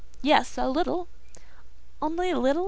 [0.23, 1.09] Yes, a little."
[2.01, 2.59] "Only a little!